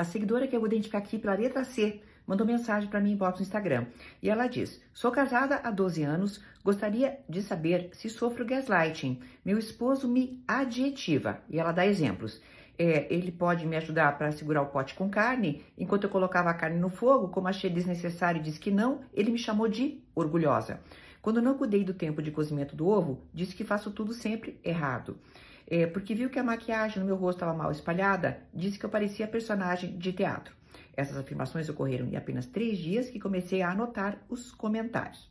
[0.00, 3.18] a seguidora que eu vou identificar aqui pela letra C mandou mensagem para mim em
[3.18, 3.84] no Instagram.
[4.22, 9.20] E ela diz: Sou casada há 12 anos, gostaria de saber se sofro gaslighting.
[9.44, 11.42] Meu esposo me adjetiva.
[11.50, 12.40] E ela dá exemplos.
[12.78, 15.62] É, ele pode me ajudar para segurar o pote com carne.
[15.76, 19.30] Enquanto eu colocava a carne no fogo, como achei desnecessário e disse que não, ele
[19.30, 20.80] me chamou de orgulhosa.
[21.20, 25.18] Quando não cuidei do tempo de cozimento do ovo, disse que faço tudo sempre errado.
[25.70, 28.90] É, porque viu que a maquiagem no meu rosto estava mal espalhada, disse que eu
[28.90, 30.52] parecia personagem de teatro.
[30.96, 35.30] Essas afirmações ocorreram em apenas três dias que comecei a anotar os comentários.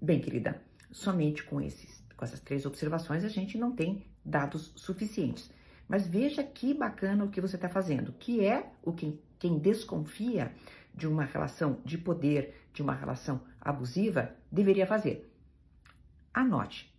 [0.00, 5.48] Bem, querida, somente com, esses, com essas três observações a gente não tem dados suficientes.
[5.88, 10.52] Mas veja que bacana o que você está fazendo, que é o que quem desconfia
[10.92, 15.32] de uma relação de poder, de uma relação abusiva, deveria fazer.
[16.34, 16.91] Anote.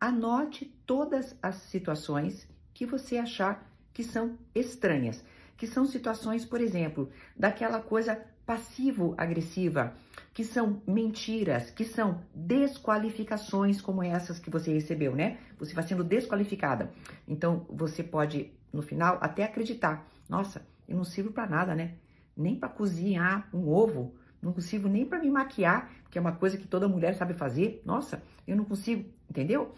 [0.00, 5.22] Anote todas as situações que você achar que são estranhas,
[5.58, 9.92] que são situações, por exemplo, daquela coisa passivo-agressiva,
[10.32, 15.38] que são mentiras, que são desqualificações como essas que você recebeu, né?
[15.58, 16.90] Você vai sendo desqualificada.
[17.28, 21.96] Então, você pode, no final, até acreditar: nossa, eu não sirvo para nada, né?
[22.34, 26.56] Nem para cozinhar um ovo, não consigo nem para me maquiar, que é uma coisa
[26.56, 27.82] que toda mulher sabe fazer.
[27.84, 29.74] Nossa, eu não consigo, entendeu?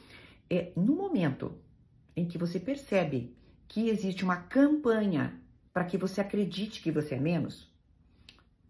[0.49, 1.57] É no momento
[2.17, 3.37] em que você percebe
[3.69, 5.41] que existe uma campanha
[5.73, 7.73] para que você acredite que você é menos,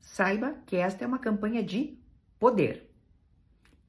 [0.01, 1.99] saiba que esta é uma campanha de
[2.39, 2.91] poder.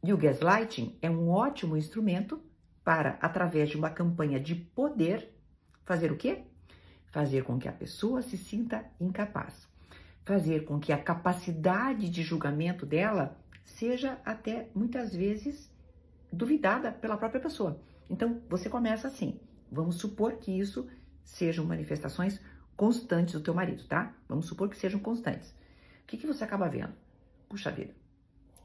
[0.04, 2.42] E o gaslighting é um ótimo instrumento
[2.84, 5.34] para, através de uma campanha de poder,
[5.86, 6.44] fazer o quê?
[7.08, 9.68] Fazer com que a pessoa se sinta incapaz.
[10.26, 15.72] Fazer com que a capacidade de julgamento dela seja até muitas vezes
[16.34, 17.80] duvidada pela própria pessoa.
[18.10, 19.40] Então, você começa assim.
[19.72, 20.88] Vamos supor que isso
[21.24, 22.40] sejam manifestações
[22.76, 24.14] constantes do teu marido, tá?
[24.28, 25.52] Vamos supor que sejam constantes.
[26.04, 26.94] O que, que você acaba vendo?
[27.48, 27.94] Puxa vida,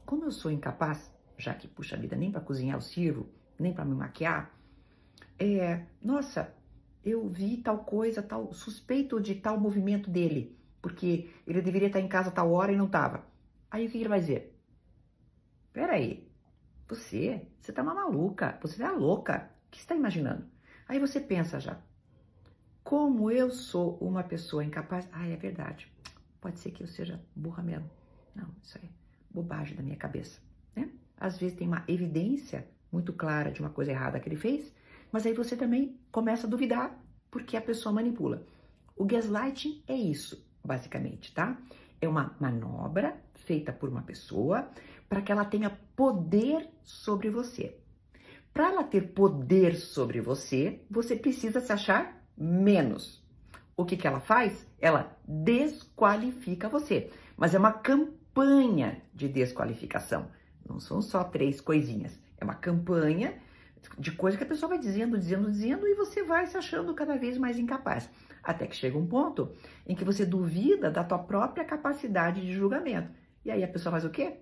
[0.05, 3.85] como eu sou incapaz, já que, puxa vida, nem para cozinhar eu sirvo, nem para
[3.85, 4.51] me maquiar,
[5.37, 6.53] é, nossa,
[7.03, 12.07] eu vi tal coisa, tal, suspeito de tal movimento dele, porque ele deveria estar em
[12.07, 13.25] casa tal hora e não estava.
[13.71, 14.55] Aí o que, que ele vai dizer?
[15.71, 16.28] Peraí,
[16.89, 20.43] você, você tá uma maluca, você é louca, o que você está imaginando?
[20.87, 21.79] Aí você pensa já,
[22.83, 25.87] como eu sou uma pessoa incapaz, ah, é verdade,
[26.41, 27.89] pode ser que eu seja burra mesmo.
[28.35, 28.81] Não, isso é
[29.29, 30.41] bobagem da minha cabeça,
[30.75, 30.89] né?
[31.15, 34.73] Às vezes tem uma evidência muito clara de uma coisa errada que ele fez,
[35.11, 38.43] mas aí você também começa a duvidar porque a pessoa manipula.
[38.95, 41.55] O gaslighting é isso, basicamente, tá?
[42.01, 44.67] É uma manobra feita por uma pessoa
[45.09, 47.75] para que ela tenha poder sobre você.
[48.53, 53.23] Para ela ter poder sobre você, você precisa se achar menos.
[53.75, 54.67] O que, que ela faz?
[54.79, 57.09] Ela desqualifica você.
[57.35, 60.29] Mas é uma campanha de desqualificação.
[60.67, 62.19] Não são só três coisinhas.
[62.37, 63.39] É uma campanha
[63.97, 67.17] de coisa que a pessoa vai dizendo, dizendo, dizendo e você vai se achando cada
[67.17, 68.09] vez mais incapaz.
[68.43, 69.51] Até que chega um ponto
[69.87, 73.09] em que você duvida da tua própria capacidade de julgamento.
[73.45, 74.37] E aí a pessoa faz o quê?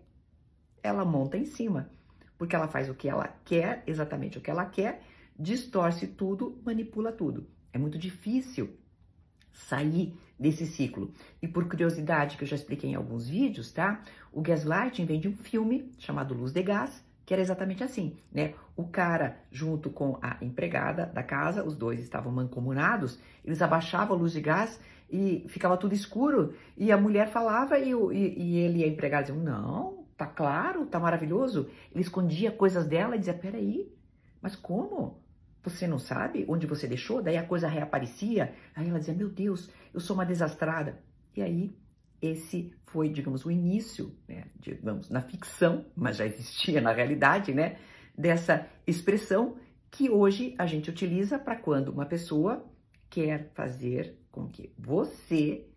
[0.81, 1.89] Ela monta em cima.
[2.37, 5.01] Porque ela faz o que ela quer, exatamente o que ela quer,
[5.37, 7.47] distorce tudo, manipula tudo.
[7.73, 8.69] É muito difícil
[9.51, 11.11] sair desse ciclo.
[11.41, 14.01] E por curiosidade, que eu já expliquei em alguns vídeos, tá?
[14.31, 18.53] O gaslighting vem de um filme chamado Luz de Gás, que era exatamente assim, né?
[18.75, 24.19] O cara, junto com a empregada da casa, os dois estavam mancomunados, eles abaixavam a
[24.19, 24.79] luz de gás
[25.11, 29.25] e ficava tudo escuro, e a mulher falava e, e, e ele e a empregada
[29.25, 31.69] diziam, não, tá claro, tá maravilhoso.
[31.91, 33.95] Ele escondia coisas dela e dizia, peraí,
[34.41, 35.21] mas como?
[35.63, 37.21] Você não sabe onde você deixou?
[37.21, 38.55] Daí a coisa reaparecia.
[38.73, 41.03] Aí ela dizia: Meu Deus, eu sou uma desastrada.
[41.35, 41.75] E aí,
[42.21, 47.77] esse foi, digamos, o início, né, digamos, na ficção, mas já existia na realidade, né,
[48.17, 49.57] dessa expressão
[49.91, 52.65] que hoje a gente utiliza para quando uma pessoa
[53.09, 55.67] quer fazer com que você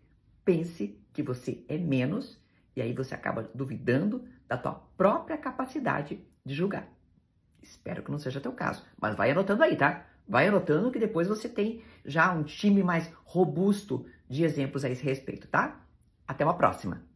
[0.43, 2.41] pense que você é menos
[2.75, 6.87] e aí você acaba duvidando da tua própria capacidade de julgar.
[7.61, 10.05] Espero que não seja teu caso, mas vai anotando aí, tá?
[10.27, 15.03] Vai anotando que depois você tem já um time mais robusto de exemplos a esse
[15.03, 15.79] respeito, tá?
[16.27, 17.10] Até uma próxima!